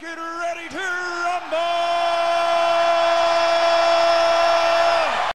get 0.00 0.16
ready 0.16 0.68
to 0.68 0.78
rumble! 0.78 1.58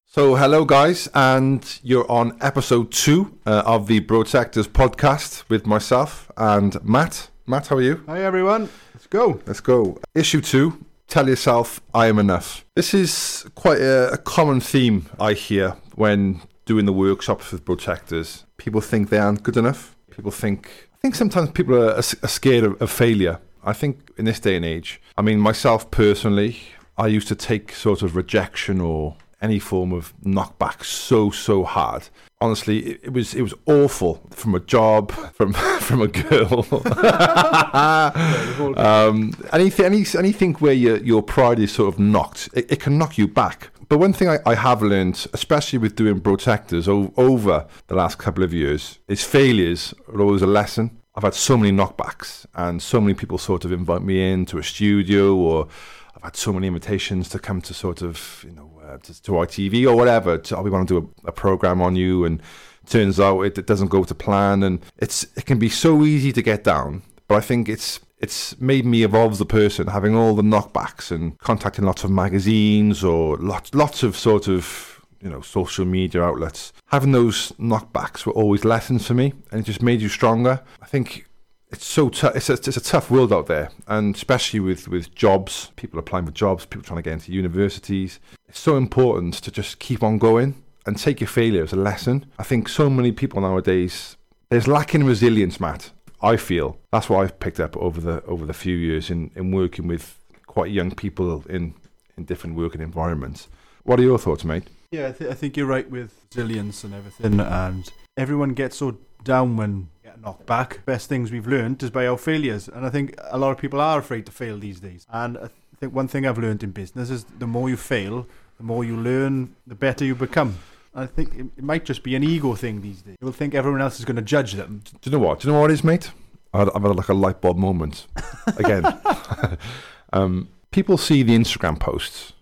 So, 0.06 0.36
hello, 0.36 0.64
guys, 0.64 1.10
and 1.14 1.80
you're 1.84 2.10
on 2.10 2.38
episode 2.40 2.92
two 2.92 3.38
uh, 3.46 3.64
of 3.66 3.88
the 3.88 4.00
Protectors 4.02 4.68
podcast 4.68 5.44
with 5.50 5.66
myself 5.66 6.32
and 6.38 6.82
Matt. 6.86 7.30
Matt, 7.46 7.68
how 7.68 7.76
are 7.76 7.82
you? 7.82 8.04
Hi 8.08 8.24
everyone, 8.24 8.70
let's 8.94 9.08
go. 9.08 9.42
Let's 9.46 9.60
go. 9.60 9.98
Issue 10.16 10.42
two 10.42 10.86
Tell 11.08 11.28
yourself 11.28 11.82
I 11.94 12.08
am 12.08 12.18
enough. 12.18 12.66
This 12.76 12.94
is 12.94 13.46
quite 13.56 13.82
a, 13.82 14.14
a 14.14 14.18
common 14.18 14.62
theme 14.62 15.10
I 15.20 15.34
hear 15.34 15.76
when 15.96 16.42
doing 16.66 16.86
the 16.86 16.94
workshops 16.94 17.52
with 17.52 17.66
Protectors. 17.66 18.46
People 18.58 18.80
think 18.80 19.10
they 19.10 19.20
aren't 19.20 19.44
good 19.44 19.58
enough. 19.58 19.96
People 20.10 20.32
think, 20.32 20.70
I 20.94 20.98
think 21.02 21.16
sometimes 21.16 21.52
people 21.52 21.76
are, 21.76 21.98
are 21.98 22.02
scared 22.02 22.64
of, 22.64 22.82
of 22.82 22.90
failure. 22.90 23.40
I 23.64 23.74
think 23.74 24.12
in 24.18 24.26
this 24.26 24.40
day 24.40 24.56
and 24.56 24.66
age, 24.66 25.02
I 25.18 25.22
mean, 25.22 25.40
myself 25.40 25.90
personally, 25.92 26.60
I 26.98 27.08
used 27.08 27.28
to 27.30 27.36
take 27.36 27.72
sort 27.72 28.02
of 28.02 28.16
rejection 28.16 28.82
or 28.82 29.16
any 29.42 29.60
form 29.60 29.92
of 29.92 30.14
knockback 30.24 30.86
so 30.86 31.30
so 31.30 31.64
hard. 31.64 32.08
Honestly, 32.40 32.80
it, 32.80 33.00
it 33.04 33.14
was 33.14 33.34
it 33.36 33.42
was 33.42 33.54
awful 33.66 34.22
from 34.32 34.56
a 34.56 34.60
job, 34.60 35.12
from 35.34 35.54
from 35.54 36.02
a 36.02 36.08
girl. 36.08 36.66
um, 38.78 39.34
anything 39.52 39.86
any, 39.86 40.06
anything 40.18 40.54
where 40.56 40.74
your 40.74 40.98
your 40.98 41.22
pride 41.22 41.60
is 41.60 41.74
sort 41.74 41.94
of 41.94 42.00
knocked, 42.00 42.50
it, 42.54 42.72
it 42.72 42.80
can 42.80 42.98
knock 42.98 43.18
you 43.18 43.28
back. 43.28 43.70
But 43.90 44.00
one 44.00 44.14
thing 44.14 44.30
I, 44.30 44.40
I 44.46 44.56
have 44.56 44.82
learned, 44.82 45.28
especially 45.34 45.78
with 45.78 45.96
doing 45.96 46.22
protectors 46.22 46.88
o- 46.88 47.14
over 47.18 47.68
the 47.88 47.96
last 47.96 48.18
couple 48.18 48.44
of 48.44 48.54
years, 48.54 49.00
is 49.08 49.24
failures 49.24 49.94
are 50.08 50.22
always 50.22 50.42
a 50.42 50.48
lesson. 50.48 50.98
I've 51.16 51.24
had 51.24 51.36
so 51.36 51.58
many 51.58 51.72
knockbacks, 51.72 52.46
and 52.56 52.82
so 52.82 53.00
many 53.00 53.14
people 53.14 53.38
sort 53.38 53.66
of 53.66 53.72
invite 53.72 54.02
me 54.02 54.32
into 54.32 54.58
a 54.58 54.64
studio, 54.64 55.36
or 55.36 55.68
I've 56.16 56.24
had 56.24 56.36
so 56.36 56.52
many 56.52 56.68
invitations 56.68 57.30
to 57.30 57.40
come 57.40 57.62
to 57.62 57.74
sort 57.74 58.02
of, 58.02 58.44
you 58.48 58.52
know, 58.56 58.82
uh, 58.84 58.98
to, 58.98 59.22
to 59.24 59.32
ITV 59.32 59.88
or 59.88 59.96
whatever. 59.96 60.38
To, 60.40 60.58
oh, 60.58 60.62
we 60.64 60.72
want 60.72 60.88
to 60.88 61.02
do 61.02 61.12
a, 61.24 61.30
a 61.30 61.32
program 61.32 61.82
on 61.82 61.96
you, 61.96 62.26
and 62.26 62.42
turns 62.88 63.20
out 63.20 63.42
it, 63.42 63.58
it 63.58 63.68
doesn't 63.68 63.90
go 63.90 64.04
to 64.04 64.16
plan, 64.16 64.64
and 64.64 64.80
it's 64.98 65.24
it 65.36 65.46
can 65.46 65.60
be 65.60 65.70
so 65.70 66.04
easy 66.04 66.32
to 66.32 66.42
get 66.42 66.64
down. 66.64 67.04
But 67.28 67.36
I 67.36 67.42
think 67.42 67.70
it's 67.70 68.00
it's 68.18 68.60
made 68.60 68.86
me 68.86 69.04
evolve 69.04 69.34
as 69.34 69.42
a 69.42 69.46
person, 69.46 69.88
having 69.88 70.16
all 70.16 70.34
the 70.34 70.42
knockbacks 70.42 71.12
and 71.12 71.38
contacting 71.40 71.86
lots 71.86 72.04
of 72.04 72.10
magazines 72.10 73.04
or 73.04 73.38
lots 73.38 73.74
lots 73.76 74.02
of 74.02 74.18
sort 74.18 74.48
of 74.48 74.93
you 75.24 75.30
know 75.30 75.42
social 75.42 75.86
media 75.86 76.22
outlets. 76.22 76.74
Having 76.88 77.14
those 77.14 77.52
knockbacks 77.54 78.26
were 78.26 78.34
always 78.34 78.66
lessons 78.66 79.08
for 79.08 79.14
me, 79.14 79.34
and 79.52 79.62
it 79.62 79.64
just 79.64 79.82
made 79.82 80.02
you 80.02 80.10
stronger. 80.10 80.62
I 80.82 80.86
think 80.86 81.26
it's 81.70 81.86
so 81.86 82.10
tough. 82.10 82.36
It's 82.36 82.50
it's 82.50 82.78
a 82.78 82.84
tough 82.84 83.10
world 83.10 83.32
out 83.32 83.48
there, 83.48 83.72
and 83.88 84.16
especially 84.16 84.60
with 84.60 84.88
with 84.88 85.14
jobs, 85.16 85.72
people 85.76 86.00
applying 86.00 86.26
for 86.26 86.32
jobs, 86.32 86.66
people 86.66 86.84
trying 86.84 86.98
to 86.98 87.04
get 87.04 87.14
into 87.14 87.32
universities. 87.32 88.20
It's 88.48 88.60
so 88.60 88.78
important 88.78 89.36
to 89.36 89.52
just 89.52 89.80
keep 89.80 90.04
on 90.04 90.18
going 90.18 90.62
and 90.86 90.98
take 90.98 91.22
your 91.22 91.30
failure 91.30 91.64
as 91.64 91.74
a 91.74 91.78
lesson. 91.78 92.26
I 92.38 92.44
think 92.44 92.68
so 92.68 92.90
many 92.90 93.12
people 93.12 93.42
nowadays 93.42 94.18
there's 94.54 94.68
lacking 94.68 95.04
resilience, 95.04 95.60
Matt. 95.60 95.90
I 96.22 96.38
feel 96.38 96.78
that's 96.92 97.10
what 97.10 97.24
I've 97.24 97.40
picked 97.40 97.60
up 97.60 97.76
over 97.76 98.00
the 98.00 98.24
over 98.26 98.46
the 98.46 98.54
few 98.54 98.76
years 98.76 99.10
in, 99.10 99.32
in 99.36 99.52
working 99.52 99.88
with 99.88 100.20
quite 100.46 100.70
young 100.70 100.92
people 100.92 101.44
in 101.50 101.74
in 102.18 102.26
different 102.26 102.56
working 102.56 102.82
environments. 102.82 103.48
What 103.82 104.00
are 104.00 104.04
your 104.04 104.20
thoughts, 104.20 104.46
mate? 104.46 104.66
Yeah, 104.94 105.08
I, 105.08 105.12
th- 105.12 105.32
I 105.32 105.34
think 105.34 105.58
you're 105.58 105.66
right 105.66 105.90
with 105.90 106.14
resilience 106.36 106.84
and 106.84 106.94
everything, 106.94 107.40
and 107.40 107.92
everyone 108.16 108.54
gets 108.54 108.78
so 108.78 109.00
down 109.24 109.58
when 109.58 109.90
get 110.04 110.22
knocked 110.22 110.46
back. 110.46 110.86
Best 110.86 111.10
things 111.10 111.32
we've 111.32 111.48
learned 111.48 111.82
is 111.82 111.90
by 111.90 112.06
our 112.06 112.16
failures, 112.16 112.68
and 112.68 112.86
I 112.86 112.92
think 112.92 113.16
a 113.32 113.40
lot 113.40 113.50
of 113.50 113.58
people 113.58 113.82
are 113.82 113.98
afraid 113.98 114.28
to 114.28 114.32
fail 114.32 114.60
these 114.60 114.80
days. 114.80 115.08
And 115.12 115.40
I 115.40 115.50
think 115.78 115.96
one 115.96 116.08
thing 116.08 116.28
I've 116.28 116.38
learned 116.38 116.62
in 116.62 116.70
business 116.70 117.10
is 117.10 117.24
the 117.24 117.48
more 117.48 117.70
you 117.70 117.76
fail, 117.76 118.28
the 118.58 118.64
more 118.64 118.84
you 118.84 118.96
learn, 118.96 119.56
the 119.66 119.74
better 119.74 120.06
you 120.06 120.14
become. 120.14 120.60
I 120.94 121.08
think 121.08 121.34
it, 121.34 121.48
it 121.58 121.64
might 121.64 121.86
just 121.86 122.04
be 122.04 122.16
an 122.16 122.24
ego 122.24 122.54
thing 122.54 122.82
these 122.82 123.02
days. 123.02 123.18
People 123.20 123.34
think 123.34 123.56
everyone 123.56 123.82
else 123.82 123.98
is 123.98 124.06
going 124.06 124.18
to 124.18 124.22
judge 124.22 124.54
them. 124.54 124.84
Do 125.02 125.10
you 125.10 125.18
know 125.18 125.26
what? 125.26 125.40
Do 125.40 125.48
you 125.48 125.56
know 125.56 125.62
what 125.62 125.72
it 125.72 125.74
is, 125.74 125.84
mate? 125.84 126.12
I've 126.54 126.68
had, 126.68 126.70
I've 126.76 126.84
had 126.84 126.96
like 126.96 127.10
a 127.10 127.16
light 127.16 127.42
bulb 127.42 127.58
moment 127.58 128.06
again. 128.58 128.86
um, 130.14 130.50
people 130.70 131.00
see 131.00 131.24
the 131.24 131.36
Instagram 131.36 131.80
posts 131.80 132.34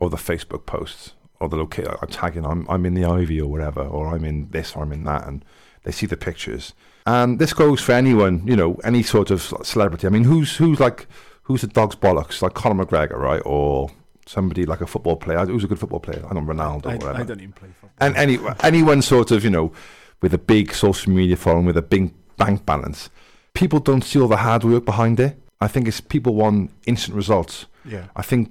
or 0.00 0.10
the 0.10 0.16
Facebook 0.16 0.66
posts 0.66 1.12
or 1.40 1.48
the 1.48 1.56
location. 1.56 1.90
I'm 1.90 1.98
uh, 2.02 2.06
tagging. 2.06 2.44
I'm 2.44 2.66
I'm 2.68 2.86
in 2.86 2.94
the 2.94 3.04
Ivy 3.04 3.40
or 3.40 3.48
whatever, 3.48 3.82
or 3.82 4.08
I'm 4.14 4.24
in 4.24 4.48
this 4.50 4.76
or 4.76 4.82
I'm 4.82 4.92
in 4.92 5.04
that, 5.04 5.26
and 5.26 5.44
they 5.82 5.92
see 5.92 6.06
the 6.06 6.16
pictures. 6.16 6.74
And 7.06 7.38
this 7.38 7.52
goes 7.52 7.80
for 7.80 7.92
anyone, 7.92 8.46
you 8.46 8.54
know, 8.54 8.74
any 8.84 9.02
sort 9.02 9.30
of 9.30 9.42
celebrity. 9.62 10.06
I 10.06 10.10
mean, 10.10 10.24
who's 10.24 10.56
who's 10.56 10.80
like 10.80 11.06
who's 11.42 11.62
the 11.62 11.66
dog's 11.66 11.96
bollocks, 11.96 12.42
like 12.42 12.54
Conor 12.54 12.84
McGregor, 12.84 13.16
right, 13.16 13.42
or 13.44 13.90
somebody 14.26 14.64
like 14.66 14.80
a 14.80 14.86
football 14.86 15.16
player. 15.16 15.44
Who's 15.46 15.64
a 15.64 15.66
good 15.66 15.80
football 15.80 16.00
player? 16.00 16.24
I 16.28 16.34
don't 16.34 16.46
know, 16.46 16.52
Ronaldo 16.52 16.86
or 16.86 16.90
I, 16.90 16.96
whatever. 16.96 17.18
I 17.18 17.22
don't 17.24 17.40
even 17.40 17.52
play 17.52 17.68
football. 17.80 18.06
and 18.06 18.16
any 18.16 18.38
anyone 18.62 19.02
sort 19.02 19.30
of 19.30 19.42
you 19.44 19.50
know 19.50 19.72
with 20.20 20.34
a 20.34 20.38
big 20.38 20.72
social 20.74 21.12
media 21.12 21.36
following 21.36 21.64
with 21.64 21.76
a 21.76 21.82
big 21.82 22.12
bank 22.36 22.64
balance 22.64 23.10
people 23.54 23.80
don't 23.80 24.02
see 24.02 24.20
all 24.20 24.28
the 24.28 24.38
hard 24.38 24.64
work 24.64 24.84
behind 24.84 25.20
it 25.20 25.38
i 25.60 25.68
think 25.68 25.86
it's 25.86 26.00
people 26.00 26.34
want 26.34 26.70
instant 26.86 27.14
results 27.16 27.66
yeah, 27.84 28.06
i 28.16 28.22
think 28.22 28.50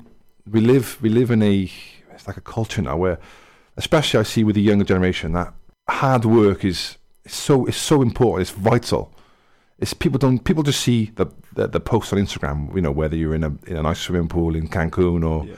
we 0.50 0.60
live 0.62 0.98
we 1.02 1.10
live 1.10 1.32
in 1.32 1.42
a 1.42 1.72
like 2.30 2.38
a 2.38 2.42
culture 2.42 2.82
now 2.82 2.96
where 2.96 3.18
especially 3.78 4.20
i 4.20 4.24
see 4.24 4.44
with 4.44 4.56
the 4.56 4.62
younger 4.62 4.86
generation 4.86 5.32
that 5.34 5.54
hard 5.90 6.24
work 6.26 6.64
is, 6.64 6.98
so 7.26 7.66
is 7.66 7.76
so 7.76 8.02
important 8.02 8.42
it's 8.48 8.52
vital 8.72 9.12
it's 9.80 9.94
people 9.94 10.20
don't 10.20 10.40
people 10.50 10.62
just 10.64 10.82
see 10.82 11.12
the, 11.16 11.26
the 11.54 11.68
the 11.68 11.80
post 11.80 12.14
on 12.14 12.20
instagram 12.20 12.74
you 12.76 12.82
know 12.82 12.92
whether 12.92 13.16
you're 13.16 13.34
in 13.36 13.44
a 13.44 13.52
in 13.66 13.76
a 13.78 13.82
nice 13.82 14.00
swimming 14.00 14.28
pool 14.30 14.56
in 14.56 14.68
cancun 14.68 15.24
or 15.28 15.46
Yeah. 15.48 15.56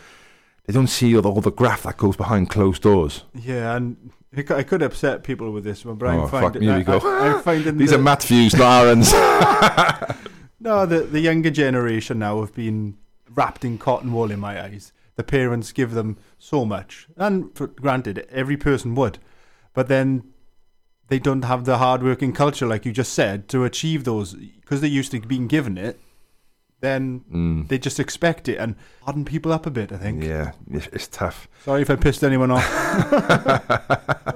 they 0.65 0.73
don't 0.73 0.87
see 0.87 1.13
all 1.15 1.21
the, 1.21 1.29
all 1.29 1.41
the 1.41 1.51
graph 1.51 1.83
that 1.83 1.97
goes 1.97 2.15
behind 2.15 2.49
closed 2.49 2.81
doors 2.81 3.25
yeah, 3.35 3.75
and 3.75 4.11
I 4.37 4.43
cou- 4.43 4.55
I 4.55 4.63
could 4.63 4.81
upset 4.81 5.23
people 5.25 5.51
with 5.51 5.65
this 5.65 5.83
one, 5.83 5.95
but 5.97 6.05
Oh, 6.07 6.21
I'm 6.23 6.29
fuck 6.29 6.41
finding 6.43 6.61
me, 6.61 6.67
we 6.67 6.73
I, 6.73 6.83
go. 6.83 6.99
I, 7.03 7.33
I'm 7.35 7.41
finding 7.43 7.77
these 7.81 7.89
the, 7.89 7.97
are 7.99 8.01
Matt 8.01 8.23
views 8.23 8.53
not 8.55 8.85
aaron's 8.85 9.11
No, 10.61 10.85
the 10.85 10.99
the 11.01 11.19
younger 11.19 11.49
generation 11.49 12.19
now 12.19 12.39
have 12.41 12.53
been 12.55 12.97
wrapped 13.33 13.65
in 13.65 13.77
cotton 13.77 14.13
wool 14.13 14.29
in 14.31 14.39
my 14.39 14.61
eyes. 14.63 14.93
The 15.15 15.23
parents 15.23 15.71
give 15.71 15.91
them 15.91 16.17
so 16.39 16.65
much, 16.65 17.07
and 17.17 17.55
for 17.55 17.67
granted, 17.67 18.25
every 18.31 18.57
person 18.57 18.95
would, 18.95 19.19
but 19.73 19.87
then 19.87 20.23
they 21.09 21.19
don't 21.19 21.43
have 21.43 21.65
the 21.65 21.77
hard-working 21.77 22.31
culture, 22.33 22.65
like 22.65 22.85
you 22.85 22.93
just 22.93 23.11
said, 23.13 23.47
to 23.49 23.65
achieve 23.65 24.05
those 24.05 24.33
because 24.33 24.79
they're 24.81 24.89
used 24.89 25.11
to 25.11 25.19
being 25.19 25.47
given 25.47 25.77
it. 25.77 25.99
Then 26.79 27.21
Mm. 27.31 27.67
they 27.67 27.77
just 27.77 27.99
expect 27.99 28.47
it 28.49 28.57
and 28.57 28.75
harden 29.03 29.23
people 29.25 29.51
up 29.51 29.65
a 29.67 29.69
bit. 29.69 29.91
I 29.91 29.97
think. 29.97 30.23
Yeah, 30.23 30.53
it's, 30.71 30.87
it's 30.87 31.07
tough. 31.07 31.47
Sorry 31.63 31.81
if 31.83 31.89
I 31.91 31.95
pissed 31.97 32.23
anyone 32.23 32.49
off. 32.49 32.65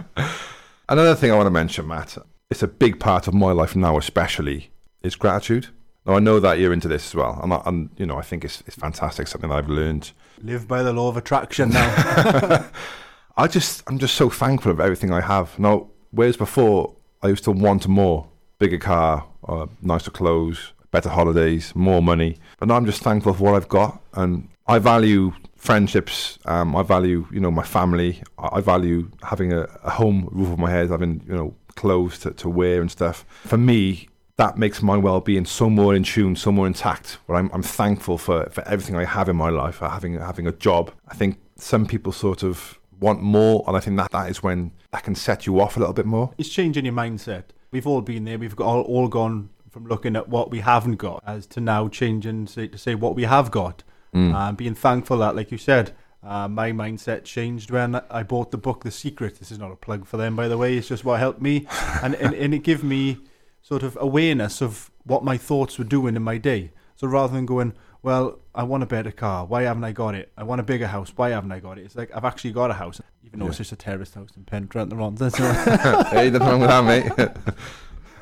Another 0.89 1.15
thing 1.15 1.31
I 1.31 1.35
want 1.35 1.47
to 1.47 1.51
mention, 1.51 1.87
Matt, 1.87 2.17
it's 2.51 2.61
a 2.61 2.67
big 2.67 2.99
part 2.99 3.27
of 3.27 3.33
my 3.33 3.51
life 3.51 3.75
now, 3.75 3.97
especially, 3.97 4.69
is 5.01 5.15
gratitude. 5.15 5.69
Now 6.05 6.15
I 6.15 6.19
know 6.19 6.39
that 6.39 6.59
you're 6.59 6.73
into 6.73 6.87
this 6.87 7.07
as 7.07 7.15
well, 7.15 7.39
and, 7.41 7.53
I, 7.53 7.61
and 7.65 7.89
you 7.97 8.05
know 8.05 8.17
I 8.17 8.21
think 8.21 8.45
it's 8.45 8.63
it's 8.67 8.75
fantastic, 8.75 9.27
something 9.27 9.49
that 9.49 9.55
I've 9.55 9.69
learned. 9.69 10.11
Live 10.43 10.67
by 10.67 10.83
the 10.83 10.93
law 10.93 11.09
of 11.09 11.17
attraction 11.17 11.69
now. 11.69 12.69
I 13.37 13.47
just 13.47 13.83
I'm 13.87 13.97
just 13.97 14.15
so 14.15 14.29
thankful 14.29 14.71
of 14.71 14.79
everything 14.79 15.11
I 15.11 15.21
have. 15.21 15.57
Now, 15.57 15.87
whereas 16.11 16.37
before 16.37 16.95
I 17.23 17.29
used 17.29 17.43
to 17.45 17.51
want 17.51 17.87
more, 17.87 18.27
bigger 18.59 18.77
car, 18.77 19.25
uh, 19.47 19.65
nicer 19.81 20.11
clothes, 20.11 20.73
better 20.91 21.09
holidays, 21.09 21.75
more 21.75 22.01
money, 22.01 22.37
but 22.59 22.67
now 22.67 22.75
I'm 22.75 22.85
just 22.85 23.01
thankful 23.01 23.33
for 23.33 23.43
what 23.43 23.55
I've 23.55 23.69
got, 23.69 23.99
and 24.13 24.47
I 24.67 24.77
value 24.77 25.33
friendships. 25.55 26.37
Um, 26.45 26.75
I 26.75 26.83
value 26.83 27.27
you 27.31 27.39
know 27.39 27.51
my 27.51 27.63
family. 27.63 28.21
I 28.37 28.57
I 28.57 28.61
value 28.61 29.09
having 29.23 29.53
a, 29.53 29.61
a 29.83 29.89
home, 29.89 30.29
roof 30.31 30.49
over 30.49 30.61
my 30.61 30.69
head, 30.69 30.91
having 30.91 31.23
you 31.27 31.33
know 31.33 31.55
clothes 31.75 32.19
to, 32.19 32.31
to 32.31 32.47
wear 32.47 32.79
and 32.79 32.91
stuff. 32.91 33.25
For 33.43 33.57
me, 33.57 34.07
that 34.37 34.57
makes 34.57 34.81
my 34.81 34.97
well-being 34.97 35.45
so 35.45 35.69
more 35.69 35.95
in 35.95 36.03
tune, 36.03 36.35
so 36.35 36.51
more 36.51 36.67
intact. 36.67 37.19
Where 37.25 37.37
I'm, 37.37 37.49
I'm 37.53 37.63
thankful 37.63 38.17
for, 38.17 38.49
for 38.49 38.67
everything 38.67 38.95
I 38.95 39.05
have 39.05 39.29
in 39.29 39.35
my 39.35 39.49
life, 39.49 39.75
for 39.75 39.87
having 39.87 40.19
having 40.19 40.47
a 40.47 40.51
job. 40.51 40.91
I 41.07 41.15
think 41.15 41.39
some 41.57 41.85
people 41.85 42.11
sort 42.11 42.43
of 42.43 42.79
want 42.99 43.21
more, 43.21 43.63
and 43.67 43.77
I 43.77 43.79
think 43.79 43.97
that 43.97 44.11
that 44.11 44.29
is 44.29 44.43
when 44.43 44.71
that 44.91 45.03
can 45.03 45.15
set 45.15 45.45
you 45.45 45.59
off 45.59 45.77
a 45.77 45.79
little 45.79 45.93
bit 45.93 46.05
more. 46.05 46.33
it's 46.37 46.49
changing 46.49 46.85
your 46.85 46.93
mindset. 46.93 47.43
We've 47.71 47.87
all 47.87 48.01
been 48.01 48.25
there. 48.25 48.37
We've 48.37 48.55
got 48.55 48.67
all, 48.67 48.81
all 48.81 49.07
gone 49.07 49.49
from 49.69 49.87
looking 49.87 50.15
at 50.15 50.29
what 50.29 50.51
we 50.51 50.61
haven't 50.61 50.95
got 50.95 51.21
as 51.27 51.45
to 51.47 51.59
now 51.59 51.89
changing 51.89 52.47
say, 52.47 52.67
to 52.67 52.77
say 52.77 52.95
what 52.95 53.15
we 53.15 53.23
have 53.23 53.51
got. 53.51 53.83
Mm. 54.13 54.33
Um, 54.33 54.55
being 54.55 54.75
thankful 54.75 55.17
that, 55.17 55.35
like 55.35 55.51
you 55.51 55.57
said, 55.57 55.93
uh, 56.23 56.47
my 56.47 56.71
mindset 56.71 57.25
changed 57.25 57.71
when 57.71 58.01
I 58.09 58.23
bought 58.23 58.51
the 58.51 58.57
book 58.57 58.83
The 58.83 58.91
Secret. 58.91 59.39
This 59.39 59.51
is 59.51 59.59
not 59.59 59.71
a 59.71 59.75
plug 59.75 60.05
for 60.05 60.15
them, 60.15 60.35
by 60.35 60.47
the 60.47 60.57
way. 60.57 60.77
It's 60.77 60.87
just 60.87 61.03
what 61.03 61.19
helped 61.19 61.41
me, 61.41 61.67
and 62.01 62.15
and, 62.15 62.33
and 62.33 62.53
it 62.53 62.63
gave 62.63 62.83
me 62.83 63.17
sort 63.65 63.81
of 63.81 63.97
awareness 63.99 64.61
of 64.61 64.91
what 65.05 65.23
my 65.23 65.37
thoughts 65.37 65.79
were 65.79 65.83
doing 65.85 66.15
in 66.15 66.21
my 66.21 66.37
day. 66.37 66.71
So 66.95 67.07
rather 67.07 67.33
than 67.33 67.47
going, 67.47 67.73
well, 68.03 68.37
I 68.53 68.61
want 68.61 68.83
a 68.83 68.85
better 68.85 69.09
car. 69.09 69.43
Why 69.47 69.63
haven't 69.63 69.83
I 69.83 69.91
got 69.91 70.13
it? 70.13 70.31
I 70.37 70.43
want 70.43 70.61
a 70.61 70.63
bigger 70.63 70.85
house. 70.85 71.11
Why 71.15 71.29
haven't 71.31 71.51
I 71.51 71.59
got 71.59 71.79
it? 71.79 71.85
It's 71.85 71.95
like 71.95 72.15
I've 72.15 72.25
actually 72.25 72.51
got 72.51 72.69
a 72.69 72.75
house, 72.75 73.01
even 73.23 73.39
though 73.39 73.47
it's 73.47 73.57
just 73.57 73.71
a 73.71 73.75
terraced 73.75 74.13
house 74.13 74.29
in 74.37 74.43
Pentrent. 74.43 74.91
The 74.91 74.95
wrong. 74.95 75.15
That's 75.15 75.35
hey, 76.11 76.29
nothing 76.29 76.47
wrong 76.47 76.59
with 76.59 76.69
that, 76.69 76.85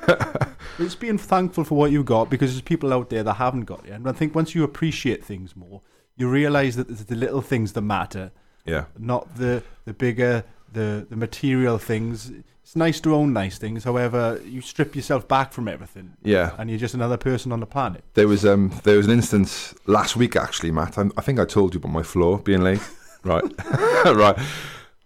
mate. 0.08 0.48
it's 0.80 0.96
being 0.96 1.18
thankful 1.18 1.66
for 1.66 1.78
what 1.78 1.92
you 1.92 2.06
got 2.06 2.30
because 2.30 2.52
there's 2.52 2.62
people 2.62 2.94
out 2.94 3.10
there 3.10 3.24
that 3.24 3.34
haven't 3.34 3.66
got 3.66 3.86
it. 3.86 3.92
And 3.92 4.08
I 4.08 4.14
think 4.14 4.34
once 4.34 4.56
you 4.56 4.64
appreciate 4.64 5.26
things 5.26 5.58
more, 5.58 5.82
you 6.16 6.30
realise 6.30 6.78
that 6.78 6.90
it's 6.90 7.04
the 7.04 7.16
little 7.16 7.42
things 7.42 7.74
that 7.74 7.82
matter, 7.82 8.32
Yeah. 8.66 8.86
not 8.98 9.36
the 9.36 9.62
the 9.84 9.94
bigger 9.94 10.46
the 10.74 11.06
the 11.10 11.16
material 11.16 11.78
things. 11.78 12.32
It's 12.64 12.76
nice 12.78 13.02
to 13.02 13.14
own 13.14 13.34
nice 13.34 13.58
things. 13.58 13.84
However, 13.84 14.40
you 14.46 14.62
strip 14.62 14.96
yourself 14.96 15.28
back 15.28 15.52
from 15.54 15.68
everything, 15.68 16.14
Yeah. 16.24 16.52
and 16.58 16.70
you're 16.70 16.80
just 16.80 16.94
another 16.94 17.18
person 17.18 17.52
on 17.52 17.60
the 17.60 17.66
planet. 17.66 18.04
There 18.14 18.28
was 18.28 18.46
um 18.46 18.72
there 18.84 18.98
was 18.98 19.06
an 19.06 19.12
instance 19.12 19.76
last 19.86 20.16
week 20.16 20.36
actually, 20.36 20.72
Matt. 20.72 20.98
I, 20.98 21.04
I 21.18 21.22
think 21.22 21.40
I 21.40 21.46
told 21.46 21.74
you 21.74 21.80
about 21.80 21.92
my 21.92 22.04
floor 22.04 22.40
being 22.40 22.62
late, 22.62 22.82
right? 23.24 23.44
right. 24.06 24.38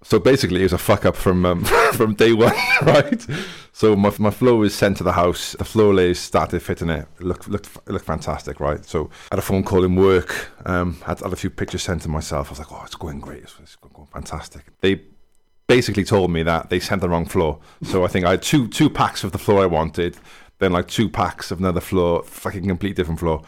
So 0.03 0.19
basically, 0.19 0.59
it 0.61 0.63
was 0.63 0.73
a 0.73 0.77
fuck 0.77 1.05
up 1.05 1.15
from 1.15 1.45
um, 1.45 1.63
from 1.93 2.13
day 2.13 2.31
one, 2.31 2.53
right? 2.83 3.25
So 3.73 3.95
my 3.95 4.13
my 4.19 4.29
floor 4.31 4.57
was 4.59 4.73
sent 4.75 4.97
to 4.97 5.03
the 5.03 5.13
house. 5.13 5.55
The 5.57 5.65
floor 5.65 5.93
layers 5.93 6.19
started 6.19 6.61
fitting 6.61 6.89
it. 6.89 7.07
It 7.19 7.25
looked 7.25 7.49
looked 7.49 7.69
it 7.87 7.91
looked 7.91 8.05
fantastic, 8.05 8.59
right? 8.59 8.85
So 8.85 9.09
I 9.31 9.35
had 9.35 9.39
a 9.39 9.41
phone 9.41 9.63
call 9.63 9.83
in 9.83 9.95
work. 9.95 10.51
Um, 10.65 11.01
had, 11.05 11.19
had 11.19 11.33
a 11.33 11.35
few 11.35 11.49
pictures 11.49 11.81
sent 11.83 12.03
to 12.03 12.09
myself. 12.09 12.47
I 12.47 12.51
was 12.51 12.59
like, 12.59 12.71
oh, 12.71 12.83
it's 12.85 12.95
going 12.95 13.19
great. 13.19 13.43
It's, 13.43 13.55
it's 13.61 13.75
going 13.75 14.07
fantastic. 14.13 14.61
They 14.81 15.01
basically 15.67 16.03
told 16.03 16.31
me 16.31 16.43
that 16.43 16.69
they 16.69 16.79
sent 16.79 17.01
the 17.01 17.09
wrong 17.09 17.25
floor. 17.25 17.59
So 17.83 18.03
I 18.03 18.07
think 18.07 18.25
I 18.25 18.31
had 18.31 18.41
two 18.41 18.67
two 18.69 18.89
packs 18.89 19.23
of 19.23 19.31
the 19.31 19.37
floor 19.37 19.61
I 19.61 19.65
wanted, 19.65 20.17
then 20.59 20.71
like 20.71 20.87
two 20.87 21.09
packs 21.09 21.51
of 21.51 21.59
another 21.59 21.81
floor, 21.81 22.23
fucking 22.23 22.67
complete 22.67 22.95
different 22.95 23.19
floor. 23.19 23.43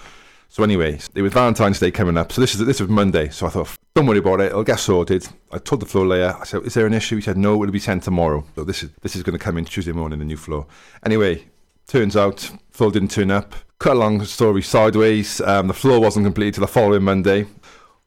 So 0.52 0.64
anyway, 0.64 1.00
it 1.14 1.22
was 1.22 1.32
Valentine's 1.32 1.80
Day 1.80 1.92
coming 1.92 2.18
up. 2.18 2.32
So 2.32 2.42
this 2.42 2.56
is 2.56 2.66
this 2.66 2.80
was 2.80 2.90
Monday. 2.90 3.30
So 3.30 3.46
I 3.46 3.50
thought, 3.50 3.78
don't 3.94 4.08
worry 4.08 4.18
about 4.18 4.42
it. 4.42 4.48
It'll 4.48 4.64
get 4.64 4.80
sorted. 4.80 5.28
I 5.52 5.60
told 5.60 5.82
the 5.82 5.86
floor 5.86 6.08
layer. 6.08 6.36
I 6.40 6.44
said, 6.44 6.64
is 6.64 6.74
there 6.74 6.88
an 6.88 6.94
issue? 6.94 7.18
He 7.18 7.22
said, 7.22 7.38
no. 7.38 7.62
It'll 7.62 7.72
be 7.72 7.80
sent 7.80 8.04
tomorrow. 8.04 8.44
So 8.56 8.64
this 8.64 8.82
is 8.84 8.90
this 9.02 9.16
is 9.16 9.22
going 9.24 9.38
to 9.38 9.44
come 9.44 9.58
in 9.58 9.66
Tuesday 9.66 9.92
morning. 9.92 10.20
The 10.20 10.26
new 10.26 10.38
floor. 10.38 10.66
Anyway, 11.06 11.46
turns 11.88 12.18
out 12.18 12.52
floor 12.72 12.92
didn't 12.92 13.12
turn 13.12 13.30
up. 13.30 13.54
Cut 13.78 13.94
a 13.94 14.00
long 14.00 14.26
story 14.26 14.62
sideways. 14.62 15.40
Um, 15.40 15.68
the 15.68 15.74
floor 15.74 16.02
wasn't 16.02 16.26
completed 16.26 16.56
till 16.56 16.62
the 16.62 16.68
following 16.68 17.04
Monday. 17.04 17.46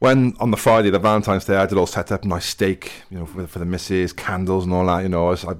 When 0.02 0.34
on 0.40 0.50
the 0.50 0.56
Friday, 0.56 0.90
the 0.90 0.98
Valentine's 0.98 1.44
Day, 1.44 1.54
I 1.54 1.64
did 1.64 1.78
all 1.78 1.86
set 1.86 2.10
up, 2.10 2.24
nice 2.24 2.46
steak, 2.46 2.90
you 3.08 3.20
know, 3.20 3.24
for, 3.24 3.46
for 3.46 3.60
the 3.60 3.64
missus, 3.64 4.12
candles 4.12 4.64
and 4.64 4.74
all 4.74 4.84
that. 4.86 5.04
You 5.04 5.08
know, 5.08 5.30
I, 5.30 5.54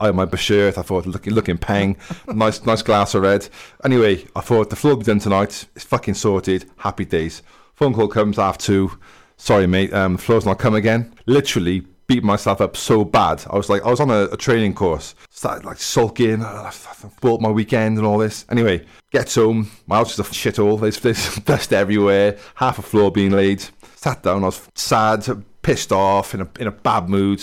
I, 0.00 0.06
had 0.06 0.16
my 0.16 0.26
shirt. 0.34 0.76
I 0.76 0.82
thought 0.82 1.06
looking 1.06 1.32
looking 1.32 1.58
peng, 1.58 1.96
nice 2.26 2.66
nice 2.66 2.82
glass 2.82 3.14
of 3.14 3.22
red. 3.22 3.48
Anyway, 3.84 4.26
I 4.34 4.40
thought 4.40 4.70
the 4.70 4.74
floor 4.74 4.94
will 4.94 4.98
be 4.98 5.04
done 5.04 5.20
tonight. 5.20 5.68
It's 5.76 5.84
fucking 5.84 6.14
sorted. 6.14 6.68
Happy 6.78 7.04
days. 7.04 7.44
Phone 7.74 7.94
call 7.94 8.08
comes 8.08 8.36
half 8.36 8.58
two. 8.58 8.90
Sorry, 9.36 9.68
mate. 9.68 9.94
Um, 9.94 10.16
the 10.16 10.22
floor's 10.22 10.44
not 10.44 10.58
come 10.58 10.74
again. 10.74 11.14
Literally 11.26 11.84
beat 12.06 12.24
myself 12.24 12.60
up 12.60 12.76
so 12.76 13.04
bad. 13.04 13.44
I 13.48 13.56
was 13.56 13.70
like, 13.70 13.82
I 13.84 13.90
was 13.90 14.00
on 14.00 14.10
a, 14.10 14.24
a 14.24 14.36
training 14.36 14.74
course. 14.74 15.14
Started 15.30 15.64
like 15.64 15.78
sulking. 15.78 16.42
I 16.42 16.72
bought 17.20 17.40
my 17.40 17.50
weekend 17.50 17.98
and 17.98 18.06
all 18.06 18.18
this. 18.18 18.44
Anyway, 18.50 18.84
gets 19.10 19.34
home. 19.34 19.70
My 19.86 19.96
house 19.96 20.12
is 20.12 20.18
a 20.18 20.22
shithole. 20.24 20.80
There's, 20.80 21.00
there's 21.00 21.36
dust 21.44 21.72
everywhere. 21.72 22.38
Half 22.56 22.78
a 22.78 22.82
floor 22.82 23.10
being 23.10 23.30
laid. 23.30 23.64
Sat 24.04 24.22
down. 24.22 24.42
I 24.42 24.48
was 24.48 24.68
sad, 24.74 25.24
pissed 25.62 25.90
off, 25.90 26.34
in 26.34 26.42
a 26.42 26.48
in 26.60 26.66
a 26.66 26.70
bad 26.70 27.08
mood. 27.08 27.42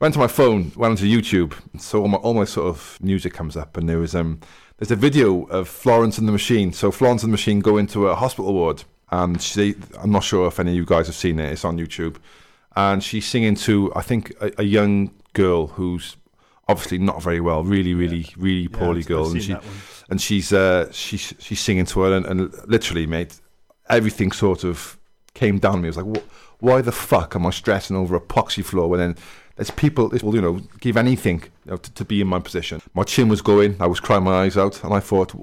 Went 0.00 0.12
to 0.12 0.20
my 0.20 0.26
phone, 0.26 0.70
went 0.76 0.90
onto 0.90 1.06
YouTube, 1.06 1.54
so 1.80 2.02
all 2.02 2.08
my, 2.08 2.18
all 2.18 2.34
my 2.34 2.44
sort 2.44 2.66
of 2.68 2.98
music 3.00 3.32
comes 3.32 3.56
up, 3.56 3.74
and 3.78 3.88
there 3.88 3.98
was 3.98 4.14
um 4.14 4.38
there's 4.76 4.90
a 4.90 4.96
video 4.96 5.44
of 5.44 5.66
Florence 5.66 6.18
and 6.18 6.28
the 6.28 6.32
Machine. 6.32 6.74
So 6.74 6.90
Florence 6.90 7.22
and 7.22 7.32
the 7.32 7.38
Machine 7.38 7.60
go 7.60 7.78
into 7.78 8.06
a 8.06 8.14
hospital 8.14 8.52
ward, 8.52 8.84
and 9.10 9.40
she 9.40 9.76
I'm 9.98 10.12
not 10.12 10.24
sure 10.24 10.46
if 10.46 10.60
any 10.60 10.72
of 10.72 10.76
you 10.76 10.84
guys 10.84 11.06
have 11.06 11.16
seen 11.16 11.38
it. 11.38 11.50
It's 11.52 11.64
on 11.64 11.78
YouTube, 11.78 12.16
and 12.76 13.02
she's 13.02 13.24
singing 13.24 13.54
to 13.54 13.90
I 13.96 14.02
think 14.02 14.34
a, 14.42 14.52
a 14.58 14.64
young 14.64 15.14
girl 15.32 15.68
who's 15.68 16.18
obviously 16.68 16.98
not 16.98 17.22
very 17.22 17.40
well, 17.40 17.64
really, 17.64 17.94
really, 17.94 18.26
really 18.36 18.68
poorly 18.68 19.00
I've 19.00 19.06
girl, 19.06 19.30
and 19.30 19.42
she 19.42 19.56
and 20.10 20.20
she's 20.20 20.52
uh 20.52 20.92
she's 20.92 21.32
she's 21.38 21.60
singing 21.60 21.86
to 21.86 22.00
her, 22.00 22.14
and, 22.14 22.26
and 22.26 22.68
literally, 22.68 23.06
mate, 23.06 23.40
everything 23.88 24.32
sort 24.32 24.64
of 24.64 24.97
came 25.38 25.58
down 25.58 25.76
to 25.76 25.78
me. 25.78 25.88
I 25.88 25.90
was 25.90 25.96
like, 25.96 26.16
"Wh- 26.16 26.62
why 26.62 26.80
the 26.82 26.92
fuck 26.92 27.36
am 27.36 27.46
I 27.46 27.50
stressing 27.50 27.96
over 27.96 28.16
a 28.16 28.20
epoxy 28.20 28.64
floor 28.64 28.88
when 28.88 29.00
then 29.00 29.16
there's 29.56 29.70
people 29.70 30.08
that 30.08 30.22
will, 30.22 30.34
you 30.34 30.40
know, 30.40 30.60
give 30.80 30.96
anything 30.96 31.42
you 31.64 31.72
know, 31.72 31.76
to, 31.76 31.92
to 31.94 32.04
be 32.04 32.20
in 32.20 32.28
my 32.28 32.38
position. 32.38 32.80
My 32.94 33.02
chin 33.02 33.28
was 33.28 33.42
going, 33.42 33.76
I 33.80 33.86
was 33.86 34.00
crying 34.00 34.22
my 34.22 34.42
eyes 34.42 34.56
out, 34.56 34.84
and 34.84 34.94
I 34.94 35.00
thought, 35.00 35.34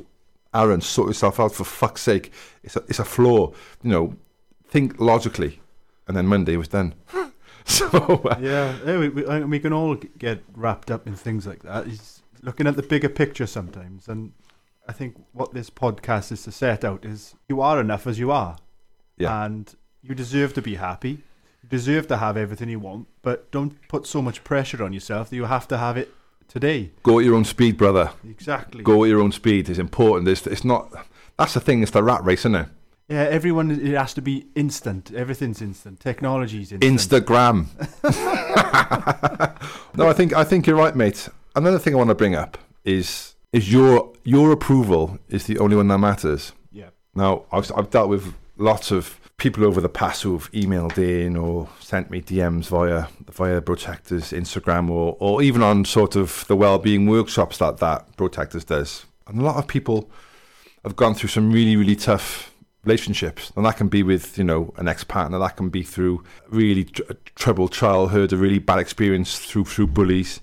Aaron, 0.53 0.81
sort 0.81 1.09
yourself 1.09 1.39
out 1.39 1.53
for 1.53 1.65
fuck's 1.65 2.01
sake. 2.01 2.31
It's 2.63 2.77
a, 2.77 2.83
it's 2.87 2.99
a 2.99 3.05
floor. 3.05 3.53
You 3.83 3.91
know, 3.91 4.15
think 4.67 4.99
logically. 4.99 5.59
And 6.07 6.15
then 6.15 6.27
Monday 6.27 6.55
was 6.55 6.67
done. 6.67 6.93
so, 7.65 7.87
uh, 7.87 8.37
Yeah, 8.39 8.77
yeah, 8.85 8.97
we, 8.99 9.09
we, 9.09 9.43
we 9.43 9.59
can 9.59 9.73
all 9.73 9.95
get 9.95 10.43
wrapped 10.53 10.91
up 10.91 11.07
in 11.07 11.15
things 11.15 11.47
like 11.47 11.63
that. 11.63 11.87
It's 11.87 12.21
looking 12.43 12.67
at 12.67 12.75
the 12.75 12.83
bigger 12.83 13.09
picture 13.09 13.47
sometimes, 13.47 14.07
and 14.07 14.33
I 14.87 14.91
think 14.91 15.15
what 15.33 15.53
this 15.53 15.71
podcast 15.71 16.31
is 16.31 16.43
to 16.43 16.51
set 16.51 16.85
out 16.85 17.03
is 17.03 17.33
you 17.49 17.61
are 17.61 17.81
enough 17.81 18.05
as 18.05 18.19
you 18.19 18.31
are, 18.31 18.57
yeah, 19.17 19.45
and 19.45 19.73
you 20.07 20.15
deserve 20.15 20.53
to 20.53 20.61
be 20.61 20.75
happy. 20.75 21.23
You 21.63 21.69
deserve 21.69 22.07
to 22.07 22.17
have 22.17 22.37
everything 22.37 22.69
you 22.69 22.79
want, 22.79 23.07
but 23.21 23.51
don't 23.51 23.75
put 23.87 24.05
so 24.05 24.21
much 24.21 24.43
pressure 24.43 24.83
on 24.83 24.93
yourself 24.93 25.29
that 25.29 25.35
you 25.35 25.45
have 25.45 25.67
to 25.69 25.77
have 25.77 25.97
it 25.97 26.13
today. 26.47 26.91
go 27.01 27.19
at 27.19 27.25
your 27.25 27.35
own 27.35 27.45
speed, 27.45 27.77
brother. 27.77 28.11
Exactly. 28.29 28.83
Go 28.83 29.03
at 29.03 29.07
your 29.07 29.19
own 29.19 29.31
speed 29.31 29.67
is 29.67 29.79
important. 29.79 30.27
It's, 30.27 30.45
it's 30.45 30.63
not, 30.63 30.91
that's 31.37 31.55
the 31.55 31.59
thing, 31.59 31.81
it's 31.81 31.91
the 31.91 32.03
rat 32.03 32.23
race, 32.23 32.41
isn't 32.41 32.55
it? 32.55 32.67
Yeah, 33.09 33.21
everyone 33.21 33.69
it 33.71 33.95
has 33.95 34.13
to 34.15 34.21
be 34.21 34.47
instant. 34.55 35.11
Everything's 35.13 35.61
instant. 35.61 35.99
Technology's 35.99 36.71
instant. 36.71 37.25
Instagram. 37.25 37.67
no, 39.95 40.07
I 40.07 40.13
think 40.13 40.33
I 40.33 40.43
think 40.43 40.65
you're 40.65 40.75
right, 40.75 40.95
mate. 40.95 41.29
Another 41.55 41.77
thing 41.77 41.93
I 41.93 41.97
want 41.97 42.09
to 42.09 42.15
bring 42.15 42.33
up 42.33 42.57
is 42.83 43.35
is 43.53 43.71
your 43.71 44.11
your 44.23 44.51
approval 44.51 45.19
is 45.29 45.45
the 45.45 45.59
only 45.59 45.75
one 45.75 45.87
that 45.89 45.99
matters. 45.99 46.53
Yeah. 46.71 46.89
Now, 47.13 47.43
I've 47.51 47.71
I've 47.77 47.91
dealt 47.91 48.09
with 48.09 48.33
lots 48.57 48.89
of 48.89 49.19
people 49.37 49.65
over 49.65 49.81
the 49.81 49.89
past 49.89 50.23
who've 50.23 50.49
emailed 50.51 50.97
in 50.97 51.35
or 51.35 51.67
sent 51.79 52.09
me 52.09 52.21
DMs 52.21 52.67
via 52.67 53.07
via 53.31 53.61
Protectors 53.61 54.31
Instagram 54.31 54.89
or 54.89 55.17
or 55.19 55.41
even 55.41 55.61
on 55.61 55.85
sort 55.85 56.15
of 56.15 56.45
the 56.47 56.55
well-being 56.55 57.07
workshops 57.07 57.57
that 57.57 57.77
that 57.77 58.15
Protectors 58.15 58.63
does. 58.63 59.05
And 59.27 59.39
a 59.39 59.43
lot 59.43 59.57
of 59.57 59.67
people 59.67 60.09
have 60.83 60.95
gone 60.95 61.15
through 61.15 61.29
some 61.29 61.51
really 61.51 61.75
really 61.75 61.95
tough 61.95 62.53
relationships. 62.85 63.51
And 63.55 63.65
that 63.65 63.77
can 63.77 63.87
be 63.87 64.03
with 64.03 64.37
you 64.37 64.43
know 64.43 64.73
an 64.77 64.87
ex-partner. 64.87 65.37
That 65.39 65.57
can 65.57 65.69
be 65.69 65.83
through 65.83 66.23
really 66.49 66.85
tr- 66.85 67.03
troubled 67.35 67.73
childhood 67.73 68.31
a 68.31 68.37
really 68.37 68.59
bad 68.59 68.79
experience 68.79 69.39
through 69.39 69.65
through 69.65 69.87
bullies. 69.87 70.39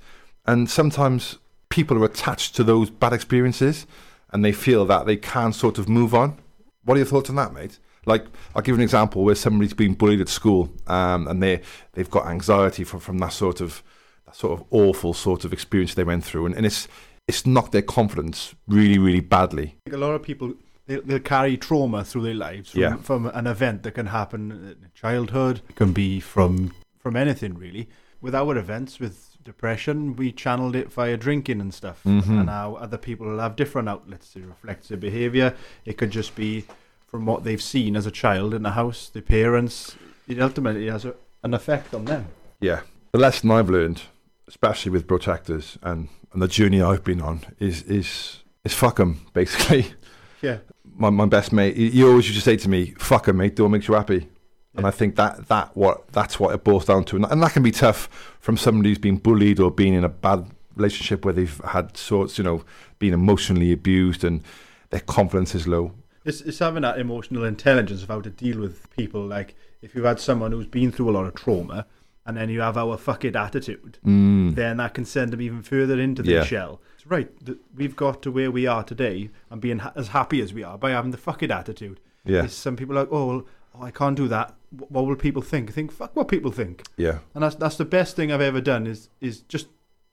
And 0.47 0.69
sometimes 0.69 1.39
people 1.69 1.97
are 1.97 2.05
attached 2.05 2.55
to 2.57 2.65
those 2.65 2.91
bad 2.91 3.13
experiences 3.15 3.87
and 4.31 4.45
they 4.45 4.53
feel 4.53 4.85
that 4.87 5.07
they 5.07 5.17
can't 5.17 5.55
sort 5.55 5.79
of 5.79 5.89
move 5.89 6.15
on. 6.15 6.39
What 6.85 6.97
are 6.97 6.99
your 6.99 7.07
thoughts 7.07 7.31
on 7.31 7.37
that 7.37 7.55
mate 7.55 7.79
like 8.07 8.27
i'll 8.55 8.63
give 8.63 8.73
you 8.75 8.81
an 8.81 8.83
example 8.83 9.23
where 9.25 9.35
somebody's 9.35 9.75
been 9.75 9.95
bullied 9.95 10.21
at 10.21 10.29
school 10.29 10.69
um, 10.89 11.29
and 11.29 11.43
they 11.43 11.61
they've 11.93 12.11
got 12.11 12.27
anxiety 12.27 12.85
from, 12.85 13.01
from 13.01 13.19
that 13.19 13.33
sort 13.33 13.61
of 13.61 13.83
that 14.27 14.35
sort 14.37 14.59
of 14.59 14.67
awful 14.71 15.15
sort 15.15 15.45
of 15.45 15.53
experience 15.53 15.95
they 15.95 16.05
went 16.05 16.25
through. 16.25 16.47
And, 16.47 16.55
and 16.55 16.65
it's 16.67 16.89
it's 17.29 17.47
knocked 17.47 17.73
their 17.73 17.83
confidence 17.83 18.55
really 18.67 18.99
really 18.99 19.21
badly. 19.21 19.77
A 19.93 19.97
lot 19.97 20.15
of 20.15 20.23
people 20.23 20.55
they, 20.87 20.97
they'll 20.97 21.21
carry 21.21 21.57
trauma 21.57 22.05
through 22.05 22.23
their 22.23 22.35
lives 22.35 22.71
from, 22.73 22.81
Yeah. 22.81 22.97
from 22.97 23.27
an 23.27 23.47
event 23.47 23.85
that 23.85 23.93
can 23.93 24.07
happen 24.07 24.51
in 24.51 24.91
childhood. 24.95 25.61
It 25.69 25.77
can 25.77 25.93
be 25.93 26.19
from 26.21 26.73
from 26.99 27.15
anything 27.17 27.55
really. 27.57 27.89
With 28.21 28.35
our 28.35 28.57
events 28.57 28.99
with 29.01 29.37
depression 29.45 30.17
we 30.17 30.33
channeled 30.33 30.75
it 30.77 30.91
via 30.93 31.17
drinking 31.17 31.61
and 31.61 31.73
stuff. 31.75 32.01
Mhm. 32.05 32.27
and 32.29 32.47
now 32.47 32.75
other 32.77 32.99
people 32.99 33.27
will 33.29 33.39
have 33.41 33.55
different 33.57 33.89
outlets 33.89 34.33
to 34.33 34.41
reflect 34.47 34.89
their 34.89 34.99
behavior. 34.99 35.55
It 35.85 35.99
could 35.99 36.11
just 36.11 36.35
be 36.35 36.65
from 37.13 37.27
what 37.27 37.45
they've 37.45 37.63
seen 37.63 37.95
as 37.95 38.07
a 38.07 38.11
child 38.11 38.55
in 38.55 38.63
the 38.63 38.71
house 38.71 39.09
their 39.11 39.23
parents 39.23 39.95
it 40.27 40.41
ultimately 40.41 40.89
has 40.89 41.05
a, 41.05 41.15
an 41.45 41.55
effect 41.55 41.95
on 41.95 42.05
them 42.07 42.27
Yeah. 42.61 42.81
The 43.13 43.19
lesson 43.19 43.51
I've 43.51 43.69
learned, 43.69 44.01
especially 44.49 44.91
with 44.93 45.07
protectors 45.07 45.79
and, 45.83 46.09
and 46.33 46.41
the 46.41 46.49
journey 46.49 46.81
I've 46.81 47.05
been 47.05 47.21
on, 47.21 47.41
is 47.59 47.83
is 47.83 48.43
is 48.65 48.73
fuck 48.73 48.99
'em, 48.99 49.21
basically. 49.35 49.93
yeah 50.41 50.59
My, 50.97 51.11
my 51.11 51.27
best 51.27 51.53
mate, 51.53 51.77
he, 51.77 52.03
always 52.03 52.27
used 52.27 52.39
to 52.39 52.45
say 52.51 52.57
to 52.57 52.69
me, 52.71 52.87
fuck 52.93 53.01
fuck 53.25 53.29
'em, 53.29 53.37
mate, 53.37 53.57
do 53.57 53.65
what 53.65 53.71
makes 53.71 53.89
you 53.89 53.95
happy. 53.95 54.29
And 54.75 54.87
I 54.87 54.91
think 54.91 55.17
that, 55.17 55.49
that 55.49 55.77
what 55.77 56.09
that's 56.13 56.41
what 56.41 56.55
it 56.55 56.65
boils 56.65 56.87
down 56.87 57.05
to. 57.05 57.17
And, 57.17 57.27
and 57.27 57.43
that 57.43 57.53
can 57.53 57.63
be 57.63 57.73
tough 57.73 58.09
from 58.41 58.57
somebody 58.57 58.89
who's 58.89 58.99
been 58.99 59.19
bullied 59.19 59.61
or 59.61 59.71
been 59.71 59.93
in 59.93 60.05
a 60.05 60.09
bad 60.09 60.47
relationship 60.77 61.25
where 61.27 61.35
they've 61.35 61.61
had 61.69 61.97
sorts, 61.97 62.39
you 62.39 62.45
know, 62.45 62.65
been 62.99 63.13
emotionally 63.13 63.73
abused 63.73 64.25
and 64.25 64.43
their 64.89 65.01
confidence 65.01 65.55
is 65.55 65.67
low. 65.67 65.93
It's, 66.25 66.41
it's 66.43 66.59
having 66.59 66.83
that 66.83 66.99
emotional 66.99 67.45
intelligence 67.45 68.03
of 68.03 68.09
how 68.09 68.21
to 68.21 68.31
deal 68.31 68.59
with 68.61 68.89
people. 68.97 69.25
Like 69.27 69.55
if 69.81 69.95
you 69.95 70.05
had 70.05 70.21
someone 70.21 70.53
who's 70.53 70.67
been 70.67 70.93
through 70.93 71.11
a 71.11 71.13
lot 71.13 71.27
of 71.27 71.35
trauma, 71.35 71.87
and 72.25 72.37
then 72.37 72.49
you 72.49 72.61
have 72.61 72.77
our 72.79 72.97
fuck 72.97 73.25
it 73.25 73.35
attitude, 73.35 73.99
Mm. 74.07 74.55
then 74.55 74.77
that 74.77 74.95
can 74.95 75.05
send 75.05 75.33
them 75.33 75.41
even 75.43 75.61
further 75.63 75.99
into 76.01 76.23
the 76.23 76.31
Yeah. 76.33 76.45
shell. 76.45 76.81
It's 76.95 77.07
right. 77.07 77.29
We've 77.75 77.97
got 77.97 78.23
to 78.23 78.31
where 78.31 78.51
we 78.53 78.65
are 78.67 78.85
today 78.85 79.31
and 79.51 79.61
being 79.61 79.81
ha- 79.81 79.93
as 79.97 80.09
happy 80.09 80.41
as 80.41 80.55
we 80.55 80.63
are 80.63 80.79
by 80.79 80.91
having 80.93 81.11
the 81.11 81.17
fuck 81.19 81.43
it 81.43 81.51
attitude. 81.51 81.99
Yeah. 82.25 82.43
There's 82.43 82.53
Some 82.53 82.77
people 82.77 82.97
are 82.97 83.01
like, 83.01 83.09
oh, 83.11 83.27
well, 83.27 83.47
oh, 83.75 83.83
I 83.83 83.91
can't 83.91 84.17
do 84.17 84.29
that. 84.29 84.55
What 84.89 85.07
will 85.07 85.17
people 85.17 85.43
think? 85.43 85.69
I 85.71 85.73
think, 85.73 85.91
fuck 85.91 86.15
what 86.15 86.29
people 86.29 86.53
think. 86.53 86.85
Yeah. 86.97 87.19
And 87.35 87.43
that's 87.43 87.57
that's 87.57 87.77
the 87.77 87.85
best 87.85 88.15
thing 88.15 88.31
I've 88.31 88.41
ever 88.41 88.61
done 88.61 88.87
is 88.87 89.09
is 89.21 89.41
just 89.41 89.67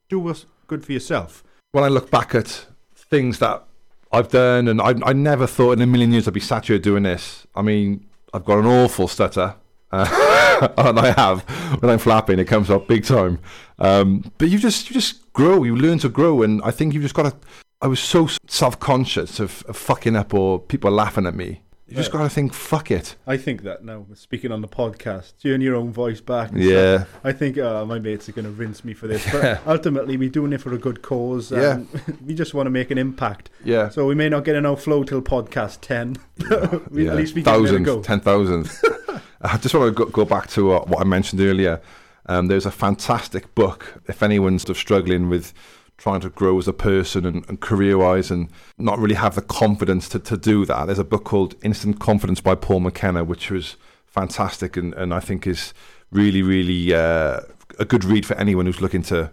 do 0.10 0.20
what's 0.20 0.48
good 0.66 0.84
for 0.84 0.92
yourself. 0.94 1.44
when 1.74 1.84
I 1.84 1.88
look 1.90 2.10
back 2.10 2.34
at 2.34 2.66
things 2.96 3.38
that 3.38 3.64
I've 4.12 4.30
done, 4.30 4.68
and 4.68 4.82
I, 4.82 4.96
I 5.04 5.14
never 5.14 5.46
thought 5.46 5.74
in 5.74 5.82
a 5.82 5.88
million 5.88 6.12
years 6.12 6.28
I'd 6.28 6.34
be 6.34 6.40
sat 6.40 6.68
here 6.68 6.80
doing 6.80 7.04
this. 7.04 7.46
I 7.56 7.62
mean, 7.62 8.08
I've 8.34 8.46
got 8.46 8.60
an 8.60 8.66
awful 8.66 9.08
stutter. 9.08 9.56
Uh, 9.92 10.70
and 10.78 11.00
I 11.00 11.12
have 11.12 11.42
when 11.82 11.92
I'm 11.92 12.00
flapping, 12.00 12.40
it 12.40 12.46
comes 12.46 12.70
up 12.70 12.88
big 12.88 13.06
time. 13.06 13.40
Um, 13.80 14.32
but 14.38 14.50
you 14.50 14.60
just 14.60 14.90
you 14.90 14.94
just 14.94 15.32
grow, 15.34 15.64
you 15.64 15.76
learn 15.76 16.00
to 16.00 16.10
grow, 16.10 16.42
and 16.42 16.62
I 16.64 16.72
think 16.72 16.94
you've 16.94 17.04
just 17.04 17.16
got 17.16 17.24
to. 17.24 17.48
I 17.82 17.88
was 17.88 18.00
so 18.00 18.28
self 18.48 18.80
conscious 18.80 19.40
of, 19.40 19.64
of 19.68 19.78
fucking 19.78 20.16
up 20.16 20.34
or 20.34 20.60
people 20.60 20.92
laughing 20.92 21.26
at 21.26 21.36
me. 21.36 21.62
You 21.90 21.96
just 21.98 22.12
got 22.12 22.22
to 22.22 22.30
think, 22.30 22.54
fuck 22.54 22.92
it. 22.92 23.16
I 23.26 23.36
think 23.38 23.64
that 23.64 23.84
now, 23.84 24.06
speaking 24.14 24.52
on 24.52 24.62
the 24.62 24.68
podcast, 24.68 25.34
turn 25.42 25.60
your 25.62 25.76
own 25.76 25.92
voice 25.92 26.22
back. 26.22 26.52
and 26.52 26.62
Yeah. 26.64 26.98
stuff. 27.00 27.20
I 27.24 27.32
think 27.32 27.58
uh, 27.58 27.84
my 27.86 27.98
mates 28.00 28.30
are 28.30 28.32
going 28.32 28.46
to 28.46 28.52
rinse 28.52 28.86
me 28.86 28.94
for 28.94 29.08
this. 29.08 29.26
But 29.32 29.62
ultimately, 29.68 30.16
we're 30.16 30.30
doing 30.30 30.54
it 30.54 30.62
for 30.62 30.72
a 30.74 30.78
good 30.78 31.02
cause. 31.02 31.52
Yeah. 31.52 31.82
We 32.26 32.36
just 32.36 32.54
want 32.54 32.68
to 32.68 32.72
make 32.72 32.92
an 32.92 32.98
impact. 33.00 33.50
Yeah. 33.64 33.90
So 33.90 34.06
we 34.06 34.14
may 34.14 34.30
not 34.30 34.44
get 34.46 34.56
an 34.56 34.66
outflow 34.66 35.04
till 35.04 35.22
podcast 35.22 35.80
10. 35.82 36.18
we, 36.92 37.06
yeah. 37.06 37.12
At 37.12 37.18
least 37.18 37.34
we 37.34 37.42
give 37.42 37.54
it 37.54 37.58
a 37.58 37.84
thousands, 37.84 38.06
ten 38.08 38.20
thousand. 38.20 38.70
I 39.42 39.58
just 39.58 39.74
want 39.74 39.96
to 39.98 40.06
go, 40.06 40.12
go 40.12 40.26
back 40.26 40.48
to 40.52 40.74
uh, 40.74 40.80
what 40.86 41.00
I 41.02 41.06
mentioned 41.06 41.42
earlier. 41.42 41.82
Um, 42.28 42.48
there's 42.48 42.66
a 42.68 42.72
fantastic 42.72 43.56
book. 43.56 44.02
If 44.08 44.22
anyone's 44.22 44.62
sort 44.62 44.72
of 44.72 44.78
struggling 44.78 45.28
with 45.30 45.54
trying 46.00 46.22
to 46.22 46.30
grow 46.30 46.58
as 46.58 46.68
a 46.68 46.74
person 46.74 47.26
and, 47.26 47.48
and 47.50 47.60
career-wise, 47.60 48.32
and 48.32 48.50
not 48.78 48.98
really 48.98 49.16
have 49.16 49.36
the 49.36 49.42
confidence 49.42 50.08
to, 50.08 50.18
to 50.18 50.38
do 50.38 50.66
that, 50.66 50.86
there's 50.86 50.98
a 50.98 51.04
book 51.04 51.26
called 51.26 51.56
Instant 51.62 52.00
Confidence 52.00 52.40
by 52.40 52.56
Paul 52.56 52.80
McKenna, 52.80 53.24
which 53.24 53.52
was 53.52 53.76
fantastic, 54.08 54.78
and, 54.78 54.94
and 54.94 55.14
I 55.14 55.20
think 55.20 55.46
is 55.46 55.74
really, 56.10 56.42
really 56.42 56.94
uh, 56.94 57.42
a 57.78 57.86
good 57.86 58.06
read 58.06 58.26
for 58.26 58.36
anyone 58.38 58.66
who's 58.66 58.82
looking 58.82 59.04
to 59.04 59.32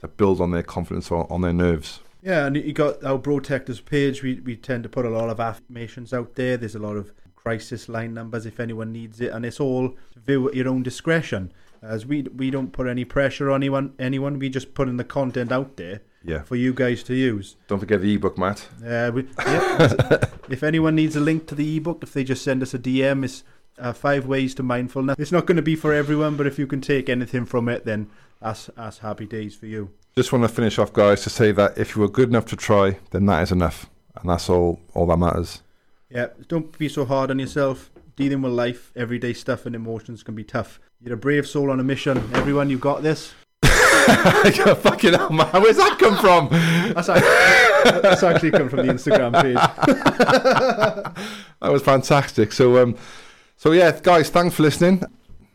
to 0.00 0.06
build 0.06 0.40
on 0.40 0.52
their 0.52 0.62
confidence 0.62 1.10
or 1.10 1.26
on 1.32 1.40
their 1.40 1.52
nerves. 1.52 1.98
Yeah, 2.22 2.46
and 2.46 2.54
you 2.54 2.72
got 2.72 3.02
our 3.02 3.18
Protectors 3.18 3.80
page. 3.80 4.22
We, 4.22 4.34
we 4.40 4.54
tend 4.54 4.84
to 4.84 4.88
put 4.88 5.04
a 5.04 5.10
lot 5.10 5.28
of 5.28 5.40
affirmations 5.40 6.12
out 6.12 6.36
there. 6.36 6.56
There's 6.56 6.76
a 6.76 6.80
lot 6.80 6.96
of 6.96 7.12
crisis 7.34 7.88
line 7.88 8.14
numbers 8.14 8.46
if 8.46 8.60
anyone 8.60 8.92
needs 8.92 9.20
it, 9.20 9.32
and 9.32 9.44
it's 9.44 9.58
all 9.58 9.88
to 9.88 10.20
view 10.20 10.48
at 10.48 10.54
your 10.54 10.68
own 10.68 10.84
discretion. 10.84 11.52
As 11.82 12.06
we 12.06 12.22
we 12.22 12.50
don't 12.50 12.72
put 12.72 12.86
any 12.86 13.04
pressure 13.04 13.50
on 13.50 13.56
anyone. 13.56 13.94
Anyone, 13.98 14.38
we 14.38 14.48
just 14.48 14.74
put 14.74 14.88
in 14.88 14.98
the 14.98 15.04
content 15.04 15.50
out 15.50 15.76
there 15.76 16.00
Yeah. 16.24 16.42
for 16.42 16.56
you 16.56 16.74
guys 16.74 17.02
to 17.04 17.14
use. 17.14 17.56
Don't 17.68 17.78
forget 17.78 18.00
the 18.00 18.14
ebook, 18.14 18.36
Matt. 18.36 18.66
Uh, 18.84 19.10
we, 19.14 19.26
yeah, 19.38 20.24
if 20.50 20.62
anyone 20.62 20.94
needs 20.94 21.16
a 21.16 21.20
link 21.20 21.46
to 21.48 21.54
the 21.54 21.76
ebook, 21.76 22.02
if 22.02 22.12
they 22.12 22.24
just 22.24 22.42
send 22.42 22.62
us 22.62 22.74
a 22.74 22.78
DM, 22.78 23.24
it's 23.24 23.44
uh, 23.78 23.92
five 23.92 24.26
ways 24.26 24.54
to 24.56 24.62
mindfulness. 24.62 25.16
It's 25.18 25.32
not 25.32 25.46
going 25.46 25.56
to 25.56 25.62
be 25.62 25.76
for 25.76 25.92
everyone, 25.92 26.36
but 26.36 26.46
if 26.46 26.58
you 26.58 26.66
can 26.66 26.80
take 26.80 27.08
anything 27.08 27.46
from 27.46 27.68
it, 27.68 27.84
then 27.84 28.08
that's 28.40 28.68
that's 28.76 28.98
happy 28.98 29.26
days 29.26 29.54
for 29.54 29.66
you. 29.66 29.90
Just 30.16 30.32
want 30.32 30.42
to 30.44 30.48
finish 30.48 30.78
off, 30.78 30.92
guys, 30.92 31.22
to 31.22 31.30
say 31.30 31.52
that 31.52 31.78
if 31.78 31.94
you 31.94 32.02
were 32.02 32.08
good 32.08 32.28
enough 32.28 32.46
to 32.46 32.56
try, 32.56 32.98
then 33.12 33.26
that 33.26 33.42
is 33.42 33.52
enough, 33.52 33.88
and 34.20 34.28
that's 34.28 34.50
all 34.50 34.80
all 34.94 35.06
that 35.06 35.16
matters. 35.18 35.62
Yeah, 36.10 36.28
don't 36.48 36.76
be 36.78 36.88
so 36.88 37.04
hard 37.04 37.30
on 37.30 37.38
yourself. 37.38 37.90
Dealing 38.16 38.42
with 38.42 38.52
life, 38.52 38.90
everyday 38.96 39.32
stuff, 39.32 39.64
and 39.66 39.76
emotions 39.76 40.24
can 40.24 40.34
be 40.34 40.42
tough. 40.42 40.80
You're 41.00 41.14
a 41.14 41.16
brave 41.16 41.46
soul 41.46 41.70
on 41.70 41.78
a 41.78 41.84
mission. 41.84 42.18
Everyone, 42.34 42.68
you've 42.68 42.80
got 42.80 43.04
this. 43.04 43.32
Fucking 44.76 45.14
hell, 45.14 45.30
man! 45.30 45.46
Where's 45.52 45.76
that 45.76 45.98
come 45.98 46.16
from? 46.16 46.48
That's 46.94 47.08
actually, 47.08 48.00
that's 48.00 48.22
actually 48.22 48.50
come 48.52 48.68
from 48.68 48.86
the 48.86 48.92
Instagram 48.92 49.42
page. 49.42 51.14
That 51.60 51.72
was 51.72 51.82
fantastic. 51.82 52.52
So, 52.52 52.80
um, 52.80 52.96
so 53.56 53.72
yeah, 53.72 53.98
guys, 54.00 54.30
thanks 54.30 54.54
for 54.54 54.62
listening. 54.62 55.02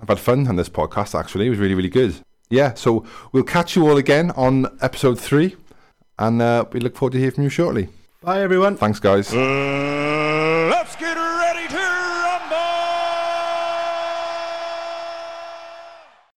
I've 0.01 0.09
had 0.09 0.19
fun 0.19 0.47
on 0.47 0.57
this 0.57 0.67
podcast. 0.67 1.17
Actually, 1.17 1.47
it 1.47 1.49
was 1.51 1.59
really, 1.59 1.75
really 1.75 1.89
good. 1.89 2.15
Yeah. 2.49 2.73
So 2.73 3.05
we'll 3.31 3.43
catch 3.43 3.77
you 3.77 3.87
all 3.87 3.95
again 3.95 4.31
on 4.31 4.67
episode 4.81 5.17
three, 5.17 5.55
and 6.19 6.41
uh, 6.41 6.65
we 6.73 6.81
look 6.81 6.97
forward 6.97 7.13
to 7.13 7.19
hearing 7.19 7.35
from 7.35 7.43
you 7.45 7.49
shortly. 7.49 7.87
Bye, 8.21 8.41
everyone. 8.41 8.75
Thanks, 8.75 8.99
guys. 8.99 9.33
Uh, 9.33 10.02